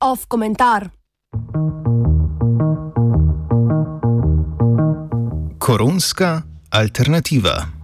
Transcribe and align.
Off 0.00 0.26
komentar. 0.28 0.90
Koronska 5.58 6.42
alternativa. 6.70 7.79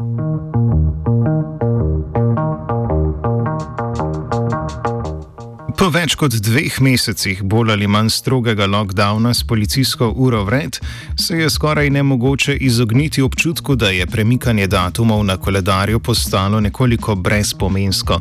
Več 6.07 6.15
kot 6.15 6.35
dveh 6.39 6.75
mesecih 6.87 7.41
bolj 7.43 7.73
ali 7.75 7.89
manj 7.91 8.13
strogega 8.15 8.69
lockdowna 8.71 9.33
s 9.35 9.43
policijsko 9.43 10.13
uro 10.15 10.45
vred, 10.47 10.77
se 11.19 11.35
je 11.41 11.49
skoraj 11.51 11.91
nemogoče 11.91 12.55
izogniti 12.63 13.23
občutku, 13.23 13.75
da 13.75 13.91
je 13.91 14.07
premikanje 14.07 14.69
datumov 14.71 15.25
na 15.27 15.37
koledarju 15.37 15.99
postalo 15.99 16.61
nekoliko 16.61 17.17
brezpomensko. 17.17 18.21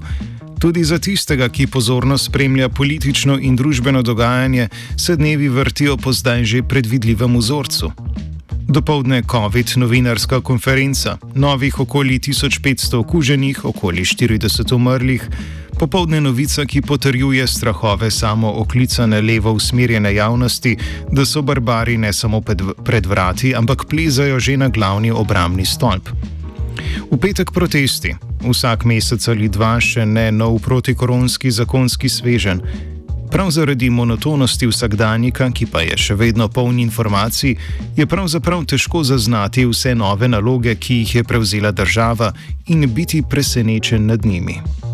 Tudi 0.59 0.84
za 0.84 0.98
tistega, 0.98 1.49
ki 1.49 1.67
pozorno 1.67 2.17
spremlja 2.17 2.70
politično 2.70 3.38
in 3.38 3.55
družbeno 3.55 4.02
dogajanje, 4.02 4.70
se 4.98 5.15
dnevi 5.15 5.49
vrtijo 5.49 5.98
po 5.98 6.13
zdaj 6.13 6.45
že 6.45 6.63
predvidljivem 6.63 7.38
vzorcu. 7.38 7.91
Dopoldne 8.67 9.21
COVID 9.31 9.76
novinarska 9.77 10.41
konferenca, 10.41 11.17
novih 11.35 11.79
okoli 11.79 12.17
1500 12.20 12.98
okuženih, 12.98 13.62
okoli 13.65 14.02
40 14.02 14.73
umrlih, 14.73 15.29
popoldne 15.79 16.21
novica, 16.21 16.65
ki 16.65 16.81
potrjuje 16.81 17.47
strahove 17.47 18.11
samo 18.11 18.52
oklicane 18.61 19.21
levo 19.21 19.52
usmerjene 19.52 20.15
javnosti, 20.15 20.77
da 21.11 21.25
so 21.25 21.41
barbari 21.41 21.98
ne 21.98 22.13
samo 22.13 22.41
pred 22.84 23.05
vrati, 23.05 23.55
ampak 23.55 23.85
plezajo 23.89 24.39
že 24.39 24.57
na 24.57 24.70
glavni 24.70 25.11
obramni 25.11 25.65
stolp. 25.65 26.09
V 27.11 27.17
petek 27.17 27.51
protesti, 27.51 28.15
vsak 28.41 28.85
mesec 28.85 29.27
ali 29.27 29.49
dva 29.49 29.79
še 29.79 30.05
ne 30.05 30.31
nov 30.31 30.59
protikoronski 30.59 31.51
zakonski 31.51 32.09
svežen. 32.09 32.62
Prav 33.31 33.49
zaradi 33.51 33.90
monotonosti 33.90 34.68
vsakdanjika, 34.70 35.49
ki 35.51 35.65
pa 35.65 35.81
je 35.81 35.98
še 35.98 36.15
vedno 36.15 36.48
poln 36.48 36.79
informacij, 36.79 37.55
je 37.98 38.05
pravzaprav 38.05 38.63
težko 38.70 39.03
zaznati 39.03 39.65
vse 39.65 39.96
nove 39.96 40.29
naloge, 40.29 40.76
ki 40.76 41.01
jih 41.01 41.15
je 41.15 41.23
prevzela 41.23 41.71
država 41.71 42.31
in 42.68 42.87
biti 42.93 43.23
presenečen 43.29 44.05
nad 44.05 44.26
njimi. 44.26 44.84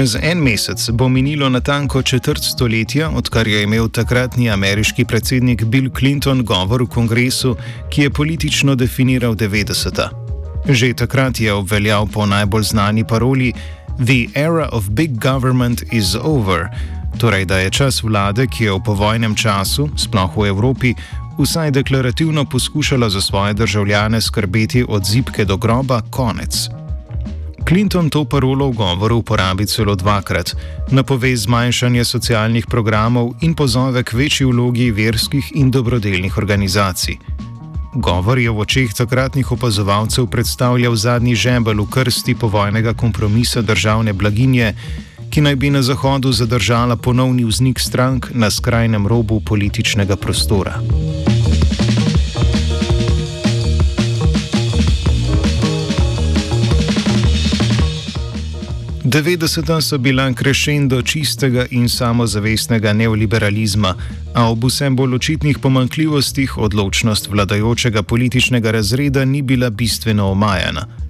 Čez 0.00 0.16
en 0.22 0.38
mesec 0.40 0.90
bo 0.96 1.08
minilo 1.08 1.48
natanko 1.48 2.00
četrt 2.02 2.42
stoletja, 2.42 3.10
odkar 3.10 3.48
je 3.48 3.62
imel 3.62 3.88
takratni 3.88 4.50
ameriški 4.50 5.04
predsednik 5.04 5.64
Bill 5.64 5.90
Clinton 5.98 6.40
govor 6.44 6.82
v 6.82 6.86
kongresu, 6.86 7.52
ki 7.90 8.02
je 8.02 8.10
politično 8.10 8.74
definiral 8.80 9.34
90. 9.34 10.08
Že 10.68 10.94
takrat 10.94 11.40
je 11.40 11.52
obveljal 11.52 12.06
po 12.06 12.26
najbolj 12.26 12.62
znani 12.62 13.04
paroli: 13.04 13.52
The 13.98 14.40
era 14.40 14.68
of 14.72 14.88
big 14.88 15.20
government 15.20 15.82
is 15.92 16.16
over. 16.22 16.68
Torej, 17.18 17.44
da 17.44 17.58
je 17.58 17.70
čas 17.70 18.02
vlade, 18.02 18.46
ki 18.46 18.64
je 18.64 18.72
v 18.72 18.80
povojnem 18.80 19.34
času, 19.34 19.90
sploh 19.96 20.32
v 20.36 20.48
Evropi, 20.48 20.94
vsaj 21.38 21.70
deklarativno 21.70 22.44
poskušala 22.44 23.10
za 23.10 23.20
svoje 23.20 23.52
državljane 23.54 24.20
skrbeti 24.20 24.84
od 24.88 25.04
zipke 25.04 25.44
do 25.44 25.56
groba, 25.56 26.00
konec. 26.10 26.79
Clinton 27.68 28.10
to 28.10 28.24
parolo 28.24 28.70
v 28.70 28.76
govoru 28.76 29.16
uporabi 29.16 29.66
celo 29.66 29.94
dvakrat, 29.94 30.56
napove 30.90 31.36
zmanjšanje 31.36 32.04
socialnih 32.04 32.66
programov 32.66 33.34
in 33.40 33.54
pozove 33.54 34.02
k 34.02 34.12
večji 34.12 34.46
vlogi 34.46 34.90
verskih 34.90 35.52
in 35.54 35.70
dobrodelnih 35.70 36.38
organizacij. 36.38 37.18
Govor 37.94 38.38
je 38.38 38.50
v 38.50 38.58
očeh 38.58 38.94
takratnih 38.94 39.52
opazovalcev 39.52 40.26
predstavljal 40.26 40.94
zadnji 40.96 41.34
žebel 41.34 41.82
v 41.82 41.90
krsti 41.90 42.34
povojnega 42.34 42.94
kompromisa 42.94 43.62
državne 43.62 44.12
blaginje, 44.12 44.74
ki 45.30 45.40
naj 45.40 45.56
bi 45.56 45.70
na 45.70 45.82
Zahodu 45.82 46.32
zadržala 46.32 46.96
ponovni 46.96 47.44
vznik 47.44 47.80
strank 47.80 48.30
na 48.34 48.50
skrajnem 48.50 49.06
robu 49.06 49.40
političnega 49.40 50.16
prostora. 50.16 50.78
90. 59.10 59.80
so 59.80 59.98
bila 59.98 60.32
krešendo 60.32 61.02
čistega 61.02 61.66
in 61.70 61.88
samozavestnega 61.88 62.92
neoliberalizma, 62.92 63.94
a 64.34 64.44
ob 64.50 64.64
vsem 64.64 64.96
bolj 64.96 65.14
očitnih 65.14 65.58
pomankljivostih 65.58 66.58
odločnost 66.58 67.28
vladajočega 67.28 68.02
političnega 68.02 68.70
razreda 68.70 69.24
ni 69.24 69.42
bila 69.42 69.70
bistveno 69.70 70.30
omajana. 70.30 71.09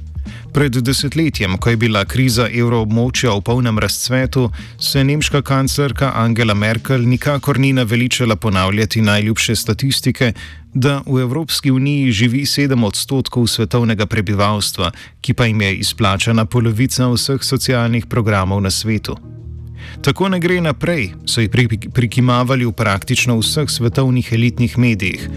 Pred 0.53 0.77
desetletjem, 0.83 1.59
ko 1.59 1.71
je 1.71 1.77
bila 1.77 2.05
kriza 2.05 2.49
evroobmočja 2.49 3.31
v 3.37 3.41
polnem 3.41 3.79
razcvetu, 3.79 4.51
se 4.79 5.05
nemška 5.05 5.43
kanclerka 5.43 6.13
Angela 6.15 6.55
Merkel 6.55 7.03
nikakor 7.07 7.59
ni 7.59 7.73
naveličala 7.73 8.37
ponavljati 8.37 9.03
najljubše 9.03 9.57
statistike, 9.57 10.33
da 10.75 11.03
v 11.07 11.21
Evropski 11.21 11.71
uniji 11.71 12.11
živi 12.13 12.41
7 12.45 12.85
odstotkov 12.87 13.47
svetovnega 13.47 14.07
prebivalstva, 14.07 14.91
ki 15.21 15.35
pa 15.35 15.47
jim 15.47 15.63
je 15.63 15.77
izplačana 15.77 16.45
polovica 16.45 17.09
vseh 17.09 17.43
socialnih 17.43 18.07
programov 18.07 18.61
na 18.63 18.71
svetu. 18.71 19.17
Tako 20.03 20.29
ne 20.29 20.41
gre 20.41 20.61
naprej, 20.61 21.13
so 21.27 21.41
jih 21.41 21.51
prikimavali 21.95 22.67
v 22.67 22.73
praktično 22.73 23.39
vseh 23.39 23.71
svetovnih 23.71 24.33
elitnih 24.33 24.79
medijih. 24.79 25.29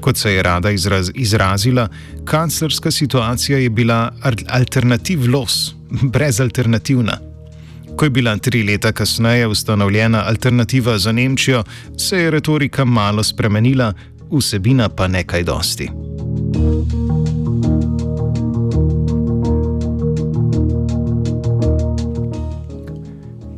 Kot 0.00 0.16
se 0.16 0.32
je 0.32 0.42
rada 0.42 0.70
izraz, 0.70 1.10
izrazila, 1.14 1.88
kanclerska 2.24 2.90
situacija 2.90 3.58
je 3.58 3.70
bila 3.70 4.12
alternativlos, 4.48 5.74
brezalternativna. 6.02 7.18
Ko 7.96 8.04
je 8.04 8.10
bila 8.10 8.36
tri 8.36 8.62
leta 8.62 8.92
kasneje 8.92 9.46
ustanovljena 9.46 10.24
alternativa 10.26 10.98
za 10.98 11.12
Nemčijo, 11.12 11.64
se 11.98 12.18
je 12.18 12.30
retorika 12.30 12.84
malo 12.84 13.22
spremenila, 13.22 13.92
vsebina 14.30 14.88
pa 14.88 15.08
nekaj 15.08 15.42
dosti. 15.42 15.88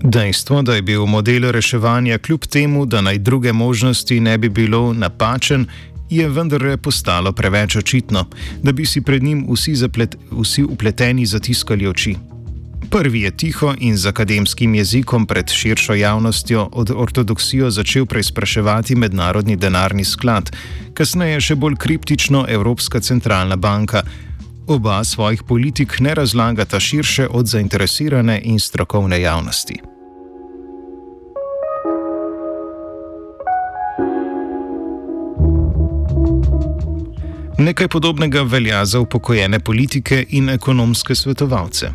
Dejstvo, 0.02 0.62
da 0.62 0.74
je 0.74 0.82
bil 0.82 1.06
model 1.06 1.50
reševanja 1.50 2.18
kljub 2.18 2.40
temu, 2.40 2.86
da 2.86 3.00
naj 3.00 3.18
druge 3.18 3.52
možnosti 3.52 4.20
ne 4.20 4.38
bi 4.38 4.48
bilo 4.48 4.92
napačen, 4.92 5.66
je 6.10 6.28
vendarle 6.28 6.76
postalo 6.76 7.32
preveč 7.32 7.76
očitno, 7.76 8.26
da 8.62 8.72
bi 8.72 8.86
si 8.86 9.00
pred 9.00 9.22
njim 9.22 9.46
vsi, 9.50 9.74
zaplet, 9.74 10.16
vsi 10.30 10.64
upleteni 10.64 11.26
zatiskali 11.26 11.86
oči. 11.86 12.16
Prvi 12.90 13.20
je 13.20 13.30
tiho 13.30 13.74
in 13.78 13.96
z 13.96 14.06
akademskim 14.06 14.74
jezikom 14.74 15.26
pred 15.26 15.50
širšo 15.50 15.94
javnostjo 15.94 16.68
od 16.72 16.90
ortodoksijo 16.90 17.70
začel 17.70 18.06
preizpraševati 18.06 18.94
Mednarodni 18.94 19.56
denarni 19.56 20.04
sklad, 20.04 20.50
kasneje 20.94 21.40
še 21.40 21.56
bolj 21.56 21.74
kriptično 21.76 22.44
Evropska 22.48 23.00
centralna 23.00 23.56
banka. 23.56 24.02
Oba 24.66 25.04
svojih 25.04 25.42
politik 25.42 26.00
ne 26.00 26.14
razlagata 26.14 26.80
širše 26.80 27.26
od 27.30 27.46
zainteresirane 27.46 28.40
in 28.44 28.60
strokovne 28.60 29.20
javnosti. 29.20 29.93
Nekaj 37.58 37.88
podobnega 37.88 38.42
velja 38.42 38.84
za 38.84 39.00
upokojene 39.00 39.60
politike 39.60 40.24
in 40.30 40.48
ekonomske 40.48 41.14
svetovalce. 41.14 41.90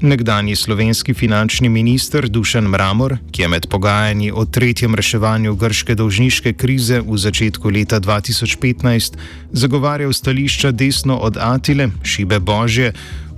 Nekdanji 0.00 0.56
slovenski 0.56 1.14
finančni 1.14 1.68
minister 1.68 2.28
Dušan 2.28 2.64
Mramor, 2.64 3.16
ki 3.32 3.42
je 3.42 3.48
med 3.48 3.66
pogajanji 3.70 4.32
o 4.32 4.44
tretjem 4.44 4.94
reševanju 4.94 5.54
grške 5.54 5.94
dolžniške 5.94 6.52
krize 6.52 7.00
v 7.00 7.18
začetku 7.18 7.70
leta 7.70 8.00
2015 8.00 9.18
zagovarjal 9.52 10.12
stališča 10.12 10.70
desno 10.70 11.16
od 11.16 11.36
Atile, 11.36 11.88
šibe 12.02 12.38
Božje, 12.40 12.92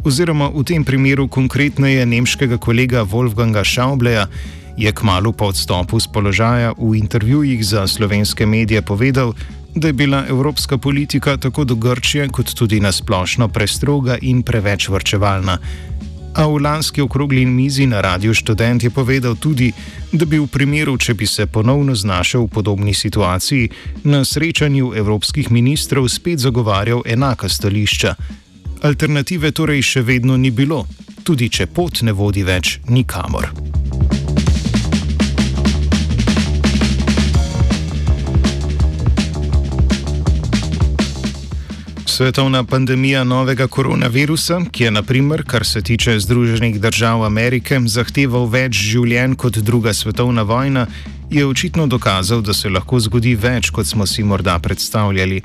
oziroma 0.04 0.48
v 0.54 0.64
tem 0.64 0.84
primeru 0.84 1.28
konkretneje 1.28 2.06
nemškega 2.06 2.58
kolega 2.58 3.02
Wolfganga 3.02 3.64
Schaubleja, 3.64 4.26
je 4.76 4.92
kmalo 4.92 5.32
po 5.32 5.50
odstopu 5.50 6.00
z 6.00 6.06
položaja 6.06 6.72
v 6.78 6.94
intervjujih 6.94 7.66
za 7.66 7.86
slovenske 7.86 8.46
medije 8.46 8.82
povedal, 8.82 9.34
da 9.76 9.86
je 9.86 9.92
bila 9.92 10.24
evropska 10.28 10.78
politika 10.78 11.36
tako 11.36 11.64
do 11.64 11.74
Grčije, 11.74 12.28
kot 12.28 12.54
tudi 12.54 12.80
nasplošno 12.80 13.48
prestroga 13.48 14.18
in 14.22 14.42
preveč 14.42 14.88
vrčevalna. 14.88 15.58
A 16.34 16.46
v 16.46 16.60
lanski 16.60 17.00
okrogli 17.00 17.46
mizi 17.46 17.86
na 17.86 18.00
Radiu 18.00 18.34
Student 18.34 18.82
je 18.82 18.90
povedal 18.90 19.36
tudi, 19.36 19.72
da 20.12 20.24
bi 20.24 20.38
v 20.38 20.46
primeru, 20.46 20.96
če 20.98 21.14
bi 21.14 21.26
se 21.26 21.46
ponovno 21.46 21.94
znašel 21.94 22.44
v 22.44 22.48
podobni 22.48 22.94
situaciji, 22.94 23.68
na 24.04 24.24
srečanju 24.24 24.92
evropskih 24.96 25.50
ministrov 25.50 26.08
spet 26.08 26.38
zagovarjal 26.38 27.02
enaka 27.06 27.48
stališča. 27.48 28.14
Alternative 28.82 29.50
torej 29.52 29.82
še 29.82 30.02
vedno 30.02 30.36
ni 30.36 30.50
bilo, 30.50 30.86
tudi 31.24 31.48
če 31.48 31.66
pot 31.66 32.02
ne 32.02 32.12
vodi 32.12 32.44
več 32.44 32.78
nikamor. 32.88 33.75
Svetovna 42.16 42.64
pandemija 42.64 43.24
novega 43.24 43.66
koronavirusa, 43.66 44.60
ki 44.72 44.84
je, 44.84 44.90
naprimer, 44.90 45.42
kar 45.46 45.66
se 45.66 45.82
tiče 45.82 46.20
Združenih 46.20 46.80
držav 46.80 47.24
Amerike, 47.24 47.76
zahteval 47.86 48.46
več 48.48 48.78
življenj 48.80 49.34
kot 49.36 49.58
druga 49.60 49.92
svetovna 49.92 50.42
vojna, 50.42 50.86
je 51.30 51.44
očitno 51.46 51.84
dokazal, 51.86 52.40
da 52.40 52.54
se 52.56 52.70
lahko 52.72 53.00
zgodi 53.04 53.34
več, 53.36 53.68
kot 53.68 53.84
smo 53.86 54.06
si 54.08 54.24
morda 54.24 54.54
predstavljali. 54.64 55.42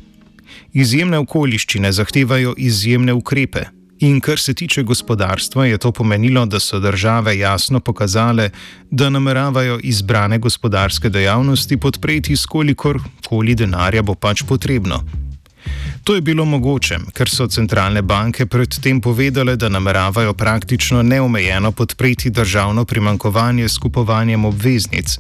Izjemne 0.72 1.20
okoliščine 1.26 1.92
zahtevajo 1.92 2.54
izjemne 2.58 3.18
ukrepe. 3.20 3.66
In 4.08 4.22
kar 4.24 4.40
se 4.40 4.54
tiče 4.54 4.84
gospodarstva, 4.88 5.66
je 5.66 5.78
to 5.78 5.92
pomenilo, 5.92 6.46
da 6.46 6.60
so 6.60 6.80
države 6.80 7.34
jasno 7.38 7.80
pokazale, 7.80 8.48
da 8.92 9.10
nameravajo 9.10 9.76
izbrane 9.84 10.40
gospodarske 10.40 11.10
dejavnosti 11.10 11.78
podpreti 11.78 12.36
s 12.36 12.46
kolikor 12.46 13.02
koli 13.28 13.58
denarja 13.60 14.02
bo 14.08 14.16
pač 14.16 14.46
potrebno. 14.48 15.02
To 16.04 16.16
je 16.16 16.22
bilo 16.22 16.46
mogoče, 16.46 16.98
ker 17.14 17.30
so 17.30 17.46
centralne 17.48 18.02
banke 18.02 18.46
predtem 18.46 19.02
povedale, 19.02 19.56
da 19.56 19.70
nameravajo 19.70 20.34
praktično 20.34 21.04
neomejeno 21.04 21.72
podpreti 21.72 22.30
državno 22.30 22.86
primankovanje 22.86 23.70
s 23.70 23.78
kupovanjem 23.78 24.46
obveznic. 24.46 25.18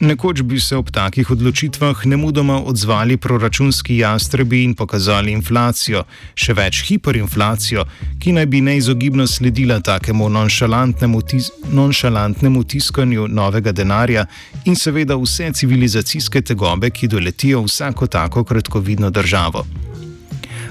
Nekoč 0.00 0.42
bi 0.42 0.60
se 0.60 0.76
ob 0.76 0.90
takih 0.90 1.30
odločitvah 1.30 2.06
nemudoma 2.06 2.62
odzvali 2.64 3.16
proračunski 3.16 3.96
jastrebi 3.96 4.62
in 4.64 4.74
pokazali 4.74 5.32
inflacijo, 5.32 6.04
še 6.34 6.56
več 6.56 6.80
hiperinflacijo, 6.88 7.84
ki 8.18 8.32
naj 8.32 8.46
bi 8.46 8.62
neizogibno 8.64 9.26
sledila 9.26 9.76
takemu 9.80 10.28
nonšalantnemu, 10.28 11.20
tis 11.22 11.50
nonšalantnemu 11.68 12.64
tiskanju 12.64 13.28
novega 13.28 13.72
denarja 13.72 14.24
in 14.64 14.76
seveda 14.76 15.20
vse 15.20 15.52
civilizacijske 15.52 16.42
tegobe, 16.42 16.90
ki 16.90 17.08
doletijo 17.08 17.62
vsako 17.68 18.06
tako 18.06 18.44
kratkovidno 18.44 19.10
državo. 19.10 19.66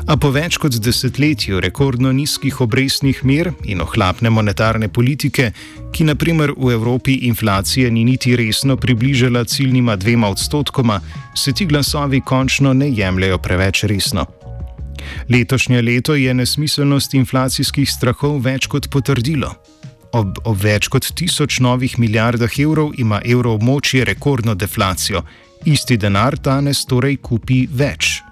A 0.09 0.15
po 0.17 0.31
več 0.33 0.57
kot 0.57 0.73
desetletju 0.81 1.59
rekordno 1.61 2.09
nizkih 2.09 2.55
obrestnih 2.65 3.19
mer 3.29 3.51
in 3.69 3.83
ohlapne 3.83 4.31
monetarne 4.33 4.87
politike, 4.89 5.51
ki 5.93 6.07
naprimer 6.07 6.55
v 6.57 6.71
Evropi 6.73 7.19
inflacije 7.29 7.91
ni 7.93 8.07
niti 8.07 8.33
resno 8.35 8.77
približala 8.77 9.43
ciljnima 9.45 9.95
dvema 10.01 10.31
odstotkoma, 10.33 10.97
se 11.37 11.53
ti 11.53 11.69
glasovi 11.69 12.23
končno 12.25 12.73
ne 12.73 12.89
jemljajo 12.89 13.37
preveč 13.37 13.83
resno. 13.83 14.25
Letošnje 15.29 15.81
leto 15.81 16.17
je 16.17 16.33
nesmiselnost 16.33 17.13
inflacijskih 17.13 17.89
strahov 17.89 18.41
več 18.41 18.65
kot 18.65 18.89
potrdilo. 18.89 19.53
Ob, 20.17 20.41
ob 20.41 20.57
več 20.57 20.89
kot 20.89 21.05
tisoč 21.13 21.61
novih 21.61 21.99
milijardah 22.01 22.57
evrov 22.57 22.95
ima 22.97 23.21
evroobmočje 23.21 24.09
rekordno 24.09 24.57
deflacijo, 24.57 25.21
isti 25.69 26.01
denar 26.01 26.41
danes 26.41 26.87
torej 26.89 27.21
kupi 27.21 27.67
več. 27.69 28.23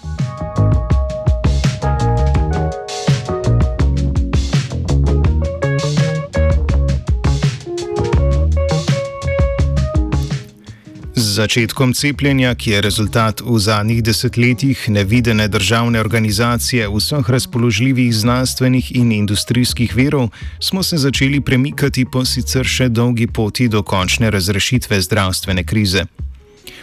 Začetkom 11.37 11.93
cepljenja, 11.93 12.55
ki 12.55 12.71
je 12.71 12.81
rezultat 12.81 13.41
v 13.45 13.59
zadnjih 13.61 14.01
desetletjih 14.03 14.89
nevidene 14.89 15.47
državne 15.47 15.99
organizacije 15.99 16.87
vseh 16.89 17.29
razpoložljivih 17.29 18.15
znanstvenih 18.15 18.91
in 18.95 19.11
industrijskih 19.11 19.95
verov, 19.95 20.29
smo 20.59 20.83
se 20.83 20.97
začeli 20.97 21.41
premikati 21.41 22.05
po 22.05 22.25
sicer 22.25 22.65
še 22.65 22.89
dolgi 22.89 23.27
poti 23.27 23.67
do 23.67 23.83
končne 23.83 24.31
razrešitve 24.31 25.01
zdravstvene 25.01 25.63
krize. 25.63 26.05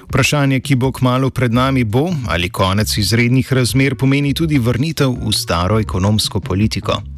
Vprašanje, 0.09 0.61
ki 0.61 0.77
bo 0.77 0.93
kmalo 0.93 1.31
pred 1.31 1.53
nami, 1.53 1.85
bo 1.85 2.11
ali 2.29 2.51
konec 2.51 2.99
izrednih 2.99 3.53
razmer 3.53 3.97
pomeni 3.97 4.35
tudi 4.35 4.59
vrnitev 4.59 5.11
v 5.11 5.33
staro 5.33 5.81
ekonomsko 5.81 6.41
politiko. 6.41 7.14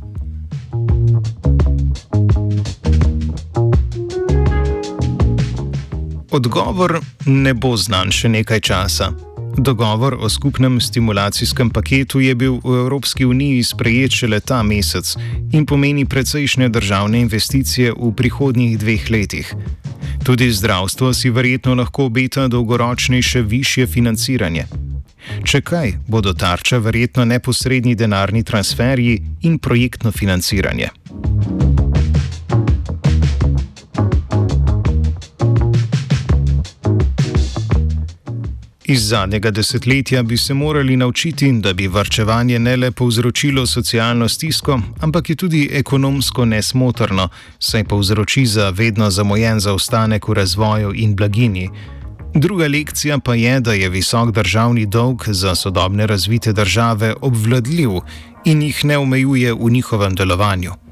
Odgovor 6.37 7.01
ne 7.27 7.55
bo 7.57 7.71
znan 7.81 8.11
še 8.13 8.29
nekaj 8.29 8.61
časa. 8.61 9.07
Dogovor 9.57 10.19
o 10.21 10.29
skupnem 10.29 10.75
stimulacijskem 10.85 11.71
paketu 11.73 12.21
je 12.21 12.35
bil 12.37 12.59
v 12.61 12.75
Evropski 12.83 13.25
uniji 13.25 13.63
sprejet 13.65 14.13
šele 14.13 14.43
ta 14.45 14.59
mesec 14.61 15.15
in 15.57 15.65
pomeni 15.65 16.05
precejšnje 16.05 16.69
državne 16.69 17.23
investicije 17.25 17.95
v 17.97 18.11
prihodnjih 18.13 18.77
dveh 18.77 19.09
letih. 19.11 19.55
Tudi 20.29 20.51
zdravstvo 20.53 21.15
si 21.17 21.33
verjetno 21.33 21.75
lahko 21.75 22.11
obeta 22.13 22.49
dolgoročnejše 22.53 23.41
više 23.41 23.87
financiranje. 23.87 24.67
Če 25.41 25.65
kaj, 25.65 25.97
bodo 26.07 26.37
tarča 26.37 26.77
verjetno 26.85 27.25
neposredni 27.25 27.97
denarni 27.97 28.45
transferji 28.45 29.23
in 29.49 29.57
projektno 29.59 30.13
financiranje. 30.13 30.93
Iz 38.89 39.09
zadnjega 39.09 39.51
desetletja 39.51 40.23
bi 40.23 40.37
se 40.37 40.55
morali 40.55 40.97
naučiti, 40.97 41.53
da 41.53 41.73
bi 41.73 41.89
varčevanje 41.89 42.59
ne 42.59 42.77
le 42.77 42.91
povzročilo 42.91 43.67
socialno 43.67 44.29
stisko, 44.29 44.81
ampak 45.01 45.31
je 45.31 45.37
tudi 45.37 45.69
ekonomsko 45.73 46.45
nesmotrno, 46.45 47.29
saj 47.59 47.85
povzroči 47.85 48.47
za 48.47 48.71
vedno 48.71 49.11
zamojen 49.11 49.61
zaostanek 49.61 50.29
v 50.29 50.35
razvoju 50.35 50.93
in 50.95 51.17
blaginji. 51.17 51.71
Druga 52.35 52.67
lekcija 52.67 53.19
pa 53.19 53.35
je, 53.35 53.61
da 53.61 53.73
je 53.73 53.89
visok 53.89 54.31
državni 54.31 54.87
dolg 54.87 55.23
za 55.27 55.55
sodobne 55.55 56.07
razvite 56.07 56.53
države 56.53 57.15
obvladljiv 57.21 57.91
in 58.45 58.63
jih 58.63 58.85
ne 58.85 58.99
omejuje 58.99 59.53
v 59.53 59.71
njihovem 59.71 60.15
delovanju. 60.15 60.86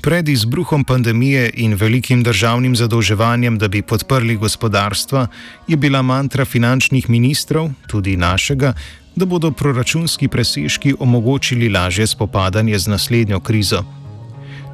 Pred 0.00 0.28
izbruhom 0.28 0.84
pandemije 0.84 1.50
in 1.54 1.74
velikim 1.74 2.22
državnim 2.22 2.76
zadolževanjem, 2.76 3.58
da 3.58 3.68
bi 3.68 3.82
podprli 3.82 4.36
gospodarstva, 4.36 5.26
je 5.68 5.76
bila 5.76 6.02
mantra 6.02 6.44
finančnih 6.44 7.10
ministrov, 7.10 7.70
tudi 7.86 8.16
našega, 8.16 8.74
da 9.16 9.26
bodo 9.26 9.50
proračunski 9.50 10.28
presežki 10.28 10.94
omogočili 10.98 11.68
lažje 11.68 12.06
spopadanje 12.06 12.78
z 12.78 12.88
naslednjo 12.88 13.40
krizo. 13.40 13.84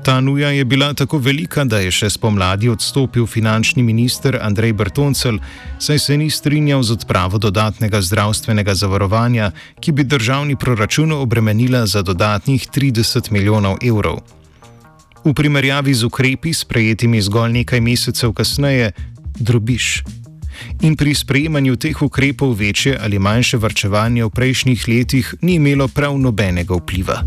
Ta 0.05 0.21
nuja 0.21 0.49
je 0.49 0.65
bila 0.65 0.95
tako 0.95 1.19
velika, 1.19 1.65
da 1.65 1.79
je 1.79 1.91
še 1.91 2.11
spomladi 2.11 2.69
odstopil 2.69 3.27
finančni 3.27 3.83
minister 3.83 4.39
Andrej 4.43 4.73
Bertoncel, 4.73 5.37
saj 5.79 5.99
se 5.99 6.17
ni 6.17 6.31
strinjal 6.31 6.83
z 6.83 6.97
odpravo 6.97 7.39
dodatnega 7.39 8.01
zdravstvenega 8.01 8.75
zavarovanja, 8.75 9.51
ki 9.81 9.93
bi 9.93 10.09
državni 10.09 10.57
proračun 10.57 11.13
obremenila 11.13 11.87
za 11.87 12.03
dodatnih 12.03 12.69
30 12.73 13.31
milijonov 13.31 13.77
evrov. 13.85 14.38
V 15.29 15.37
primerjavi 15.37 15.93
z 15.93 16.09
ukrepi, 16.09 16.57
sprejetimi 16.57 17.21
zgolj 17.21 17.61
nekaj 17.61 17.81
mesecev 17.85 18.33
kasneje, 18.33 18.97
drobiš. 19.37 20.01
In 20.81 20.97
pri 20.97 21.13
sprejemanju 21.13 21.77
teh 21.77 22.01
ukrepov 22.03 22.57
večje 22.57 22.97
ali 22.97 23.21
manjše 23.21 23.61
vrčevanje 23.61 24.25
v 24.25 24.31
prejšnjih 24.31 24.89
letih 24.89 25.35
ni 25.45 25.61
imelo 25.61 25.89
prav 25.89 26.17
nobenega 26.17 26.75
vpliva. 26.75 27.21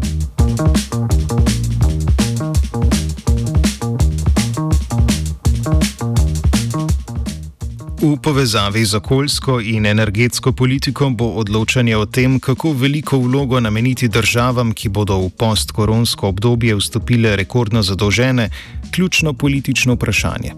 V 8.01 8.17
povezavi 8.17 8.86
z 8.86 8.96
okoljsko 8.98 9.60
in 9.62 9.86
energetsko 9.86 10.51
politiko 10.51 11.10
bo 11.10 11.25
odločanje 11.38 11.98
o 11.98 12.05
tem, 12.05 12.39
kako 12.39 12.72
veliko 12.74 13.20
vlogo 13.22 13.60
nameniti 13.60 14.08
državam, 14.08 14.72
ki 14.74 14.89
bodo 14.89 15.20
v 15.22 15.29
postkoronsko 15.29 16.27
obdobje 16.34 16.75
vstopile 16.75 17.36
rekordno 17.36 17.84
zadolžene, 17.84 18.50
ključno 18.91 19.34
politično 19.34 19.93
vprašanje. 19.93 20.53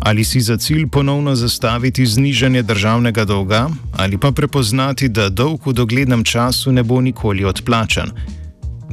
Ali 0.00 0.24
si 0.24 0.40
za 0.40 0.56
cilj 0.56 0.86
ponovno 0.86 1.34
zastaviti 1.34 2.06
znižanje 2.06 2.62
državnega 2.62 3.24
dolga, 3.24 3.68
ali 3.98 4.18
pa 4.18 4.30
prepoznati, 4.30 5.08
da 5.08 5.28
dolg 5.28 5.66
v 5.66 5.72
doglednem 5.72 6.24
času 6.24 6.72
ne 6.72 6.82
bo 6.82 7.00
nikoli 7.00 7.44
odplačan. 7.44 8.10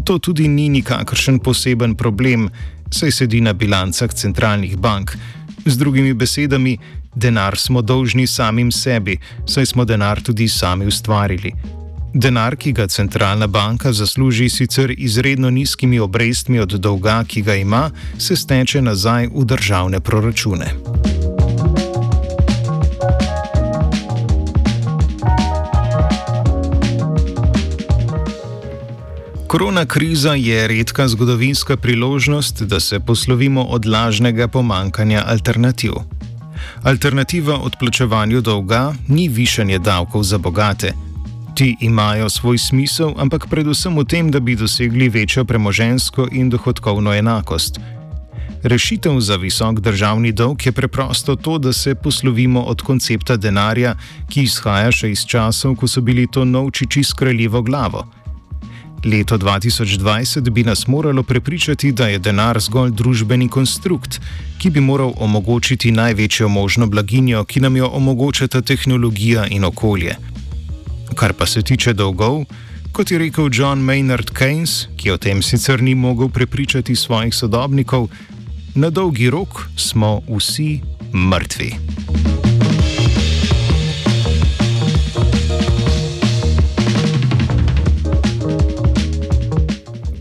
To 0.05 0.17
tudi 0.17 0.47
ni 0.47 0.69
nikakršen 0.69 1.39
poseben 1.39 1.95
problem, 1.95 2.49
saj 2.89 3.11
sedi 3.11 3.41
na 3.41 3.53
bilancah 3.53 4.09
centralnih 4.13 4.77
bank. 4.77 5.13
Z 5.65 5.77
drugimi 5.77 6.13
besedami, 6.13 6.77
Denar 7.15 7.57
smo 7.57 7.81
dolžni 7.81 8.27
samim 8.27 8.71
sebi, 8.71 9.17
saj 9.45 9.65
smo 9.65 9.85
denar 9.85 10.21
tudi 10.21 10.47
sami 10.47 10.85
ustvarili. 10.85 11.53
Denar, 12.13 12.55
ki 12.55 12.71
ga 12.71 12.87
centralna 12.87 13.47
banka 13.47 13.93
zasluži 13.93 14.49
sicer 14.49 14.93
izredno 14.97 15.49
nizkimi 15.49 15.99
obrestmi 15.99 16.59
od 16.59 16.69
dolga, 16.69 17.23
ki 17.27 17.41
ga 17.41 17.55
ima, 17.55 17.91
se 18.17 18.35
steče 18.35 18.81
nazaj 18.81 19.27
v 19.35 19.45
državne 19.45 19.99
proračune. 19.99 20.73
Korona 29.47 29.85
kriza 29.85 30.33
je 30.33 30.67
redka 30.67 31.07
zgodovinska 31.07 31.77
priložnost, 31.77 32.61
da 32.61 32.79
se 32.79 32.99
poslovimo 32.99 33.63
od 33.63 33.85
lažnega 33.85 34.47
pomankanja 34.47 35.23
alternativ. 35.27 36.18
Alternativa 36.83 37.57
odplačevanju 37.57 38.41
dolga 38.41 38.93
ni 39.07 39.27
višanje 39.29 39.79
davkov 39.79 40.23
za 40.23 40.37
bogate. 40.37 40.93
Ti 41.55 41.75
imajo 41.81 42.29
svoj 42.29 42.57
smisel, 42.57 43.13
ampak 43.17 43.47
predvsem 43.49 43.97
v 43.97 44.05
tem, 44.05 44.31
da 44.31 44.39
bi 44.39 44.55
dosegli 44.55 45.09
večjo 45.09 45.45
premožensko 45.45 46.27
in 46.31 46.49
dohodkovno 46.49 47.13
enakost. 47.13 47.79
Rešitev 48.63 49.19
za 49.19 49.35
visok 49.35 49.79
državni 49.79 50.31
dolg 50.31 50.65
je 50.65 50.71
preprosto 50.71 51.35
to, 51.35 51.57
da 51.57 51.73
se 51.73 51.95
poslovimo 51.95 52.61
od 52.61 52.81
koncepta 52.81 53.37
denarja, 53.37 53.95
ki 54.29 54.43
izhaja 54.43 54.91
še 54.91 55.11
iz 55.11 55.25
časov, 55.25 55.75
ko 55.75 55.87
so 55.87 56.01
bili 56.01 56.27
to 56.27 56.45
novčiči 56.45 57.03
s 57.03 57.13
kraljevo 57.13 57.61
glavo. 57.61 58.18
Leto 59.05 59.37
2020 59.37 60.49
bi 60.49 60.63
nas 60.63 60.87
moralo 60.87 61.23
prepričati, 61.23 61.91
da 61.91 62.07
je 62.07 62.19
denar 62.19 62.59
zgolj 62.59 62.91
družbeni 62.91 63.49
konstrukt, 63.49 64.19
ki 64.57 64.69
bi 64.69 64.79
moral 64.79 65.13
omogočiti 65.17 65.91
največjo 65.91 66.47
možno 66.47 66.87
blaginjo, 66.87 67.43
ki 67.43 67.59
nam 67.59 67.77
jo 67.77 67.89
omogočata 67.93 68.61
tehnologija 68.61 69.47
in 69.47 69.63
okolje. 69.63 70.15
Kar 71.15 71.33
pa 71.33 71.45
se 71.45 71.61
tiče 71.61 71.93
dolgov, 71.93 72.43
kot 72.91 73.11
je 73.11 73.19
rekel 73.19 73.49
John 73.53 73.79
Maynard 73.79 74.31
Keynes, 74.31 74.87
ki 74.97 75.11
o 75.11 75.17
tem 75.17 75.41
sicer 75.41 75.81
ni 75.81 75.95
mogel 75.95 76.29
prepričati 76.29 76.95
svojih 76.95 77.35
sodobnikov, 77.35 78.09
na 78.75 78.89
dolgi 78.89 79.29
rok 79.29 79.67
smo 79.75 80.21
vsi 80.27 80.79
mrtvi. 81.13 81.73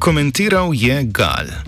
Komentiral 0.09 0.73
je 0.73 1.05
Gal. 1.13 1.68